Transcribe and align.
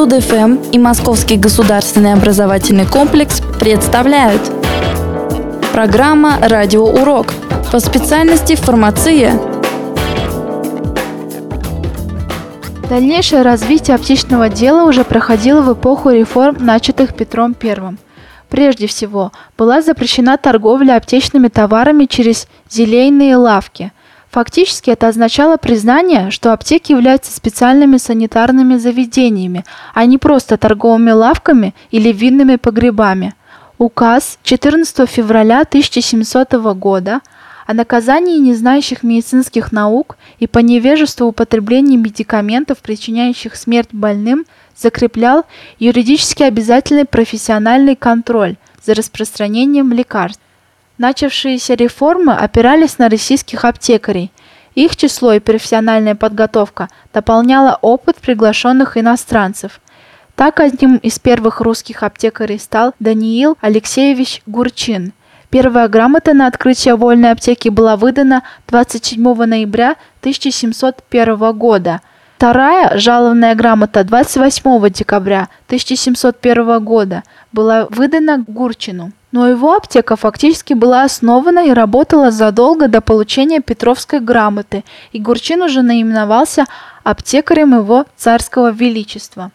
Студ-ФМ 0.00 0.70
и 0.72 0.78
Московский 0.78 1.36
государственный 1.36 2.14
образовательный 2.14 2.86
комплекс 2.86 3.42
представляют 3.60 4.40
Программа 5.74 6.38
«Радиоурок» 6.40 7.34
по 7.70 7.80
специальности 7.80 8.54
«Фармация». 8.54 9.38
Дальнейшее 12.88 13.42
развитие 13.42 13.94
аптечного 13.94 14.48
дела 14.48 14.84
уже 14.84 15.04
проходило 15.04 15.60
в 15.60 15.74
эпоху 15.74 16.08
реформ, 16.08 16.56
начатых 16.64 17.14
Петром 17.14 17.54
I. 17.62 17.98
Прежде 18.48 18.86
всего, 18.86 19.32
была 19.58 19.82
запрещена 19.82 20.38
торговля 20.38 20.96
аптечными 20.96 21.48
товарами 21.48 22.06
через 22.06 22.48
зелейные 22.70 23.36
лавки– 23.36 23.92
Фактически 24.30 24.90
это 24.90 25.08
означало 25.08 25.56
признание, 25.56 26.30
что 26.30 26.52
аптеки 26.52 26.92
являются 26.92 27.32
специальными 27.32 27.96
санитарными 27.96 28.76
заведениями, 28.76 29.64
а 29.92 30.04
не 30.04 30.18
просто 30.18 30.56
торговыми 30.56 31.10
лавками 31.10 31.74
или 31.90 32.12
винными 32.12 32.54
погребами. 32.54 33.34
Указ 33.78 34.38
14 34.44 35.08
февраля 35.08 35.62
1700 35.62 36.52
года 36.76 37.22
о 37.66 37.74
наказании 37.74 38.38
незнающих 38.38 39.02
медицинских 39.02 39.72
наук 39.72 40.16
и 40.38 40.46
по 40.46 40.60
невежеству 40.60 41.26
употребления 41.26 41.96
медикаментов, 41.96 42.78
причиняющих 42.78 43.56
смерть 43.56 43.90
больным, 43.92 44.44
закреплял 44.76 45.44
юридически 45.78 46.44
обязательный 46.44 47.04
профессиональный 47.04 47.96
контроль 47.96 48.56
за 48.84 48.94
распространением 48.94 49.92
лекарств. 49.92 50.40
Начавшиеся 51.00 51.72
реформы 51.76 52.34
опирались 52.34 52.98
на 52.98 53.08
российских 53.08 53.64
аптекарей. 53.64 54.30
Их 54.74 54.96
число 54.96 55.32
и 55.32 55.38
профессиональная 55.38 56.14
подготовка 56.14 56.90
дополняла 57.14 57.78
опыт 57.80 58.16
приглашенных 58.16 58.98
иностранцев. 58.98 59.80
Так 60.36 60.60
одним 60.60 60.96
из 60.96 61.18
первых 61.18 61.62
русских 61.62 62.02
аптекарей 62.02 62.58
стал 62.58 62.92
Даниил 63.00 63.56
Алексеевич 63.62 64.42
Гурчин. 64.44 65.14
Первая 65.48 65.88
грамота 65.88 66.34
на 66.34 66.46
открытие 66.46 66.96
вольной 66.96 67.30
аптеки 67.30 67.70
была 67.70 67.96
выдана 67.96 68.42
27 68.68 69.22
ноября 69.22 69.96
1701 70.20 71.52
года. 71.56 72.02
Вторая 72.36 72.98
жалованная 72.98 73.54
грамота 73.54 74.04
28 74.04 74.90
декабря 74.90 75.48
1701 75.68 76.84
года 76.84 77.22
была 77.52 77.86
выдана 77.88 78.44
Гурчину. 78.46 79.12
Но 79.32 79.48
его 79.48 79.74
аптека 79.74 80.16
фактически 80.16 80.74
была 80.74 81.04
основана 81.04 81.60
и 81.60 81.70
работала 81.70 82.32
задолго 82.32 82.88
до 82.88 83.00
получения 83.00 83.60
Петровской 83.60 84.18
грамоты, 84.18 84.84
и 85.12 85.20
Гурчин 85.20 85.62
уже 85.62 85.82
наименовался 85.82 86.66
аптекарем 87.04 87.76
его 87.76 88.06
царского 88.16 88.72
величества. 88.72 89.52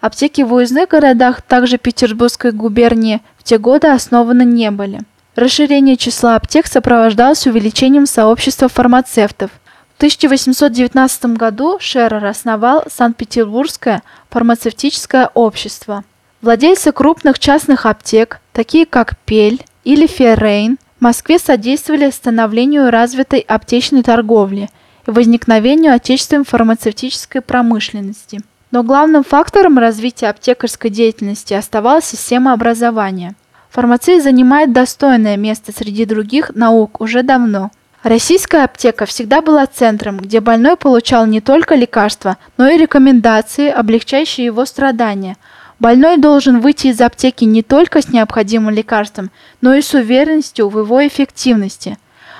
Аптеки 0.00 0.40
в 0.40 0.54
уездных 0.54 0.88
городах, 0.88 1.42
также 1.42 1.76
Петербургской 1.76 2.52
губернии, 2.52 3.20
в 3.36 3.42
те 3.42 3.58
годы 3.58 3.88
основаны 3.88 4.44
не 4.44 4.70
были. 4.70 5.00
Расширение 5.36 5.98
числа 5.98 6.36
аптек 6.36 6.66
сопровождалось 6.66 7.46
увеличением 7.46 8.06
сообщества 8.06 8.68
фармацевтов. 8.68 9.50
В 9.94 9.96
1819 9.98 11.36
году 11.36 11.76
Шерер 11.78 12.24
основал 12.24 12.84
Санкт-Петербургское 12.90 14.02
фармацевтическое 14.30 15.30
общество– 15.34 16.04
Владельцы 16.42 16.90
крупных 16.92 17.38
частных 17.38 17.84
аптек, 17.84 18.40
такие 18.54 18.86
как 18.86 19.18
Пель 19.26 19.62
или 19.84 20.06
Феррейн, 20.06 20.78
в 20.98 21.02
Москве 21.02 21.38
содействовали 21.38 22.10
становлению 22.10 22.90
развитой 22.90 23.40
аптечной 23.40 24.02
торговли 24.02 24.70
и 25.06 25.10
возникновению 25.10 25.92
отечественной 25.92 26.46
фармацевтической 26.46 27.42
промышленности. 27.42 28.40
Но 28.70 28.82
главным 28.82 29.22
фактором 29.22 29.78
развития 29.78 30.28
аптекарской 30.28 30.88
деятельности 30.88 31.52
оставалась 31.52 32.06
система 32.06 32.54
образования. 32.54 33.34
Фармация 33.68 34.18
занимает 34.22 34.72
достойное 34.72 35.36
место 35.36 35.72
среди 35.72 36.06
других 36.06 36.54
наук 36.54 37.02
уже 37.02 37.22
давно. 37.22 37.70
Российская 38.02 38.64
аптека 38.64 39.04
всегда 39.04 39.42
была 39.42 39.66
центром, 39.66 40.16
где 40.16 40.40
больной 40.40 40.78
получал 40.78 41.26
не 41.26 41.42
только 41.42 41.74
лекарства, 41.74 42.38
но 42.56 42.66
и 42.66 42.78
рекомендации, 42.78 43.68
облегчающие 43.68 44.46
его 44.46 44.64
страдания– 44.64 45.36
Больной 45.80 46.18
должен 46.18 46.60
выйти 46.60 46.88
из 46.88 47.00
аптеки 47.00 47.44
не 47.44 47.62
только 47.62 48.02
с 48.02 48.08
необходимым 48.08 48.72
лекарством, 48.72 49.30
но 49.60 49.74
и 49.74 49.82
с 49.82 49.94
уверенностью 49.94 50.68
в 50.68 50.78
его 50.78 51.04
эффективности, 51.06 51.98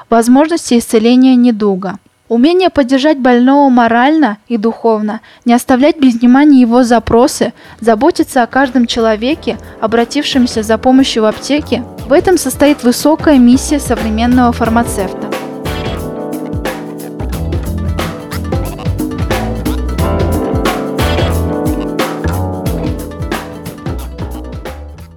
возможности 0.08 0.78
исцеления 0.78 1.34
недуга. 1.34 1.98
Умение 2.28 2.70
поддержать 2.70 3.18
больного 3.18 3.68
морально 3.70 4.38
и 4.46 4.56
духовно, 4.56 5.20
не 5.44 5.52
оставлять 5.52 5.98
без 5.98 6.14
внимания 6.20 6.60
его 6.60 6.84
запросы, 6.84 7.52
заботиться 7.80 8.44
о 8.44 8.46
каждом 8.46 8.86
человеке, 8.86 9.58
обратившемся 9.80 10.62
за 10.62 10.78
помощью 10.78 11.24
в 11.24 11.26
аптеке– 11.26 11.82
в 12.10 12.12
этом 12.12 12.38
состоит 12.38 12.82
высокая 12.82 13.38
миссия 13.38 13.78
современного 13.78 14.50
фармацевта. 14.50 15.29